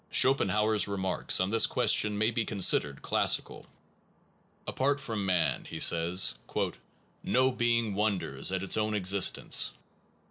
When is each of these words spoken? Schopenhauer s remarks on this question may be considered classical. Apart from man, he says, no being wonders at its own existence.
Schopenhauer 0.09 0.73
s 0.73 0.87
remarks 0.87 1.39
on 1.39 1.51
this 1.51 1.67
question 1.67 2.17
may 2.17 2.31
be 2.31 2.43
considered 2.43 3.03
classical. 3.03 3.67
Apart 4.65 4.99
from 4.99 5.27
man, 5.27 5.65
he 5.65 5.79
says, 5.79 6.33
no 7.21 7.51
being 7.51 7.93
wonders 7.93 8.51
at 8.51 8.63
its 8.63 8.77
own 8.77 8.95
existence. 8.95 9.73